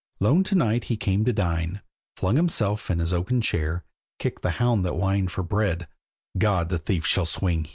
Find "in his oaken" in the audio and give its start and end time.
2.89-3.39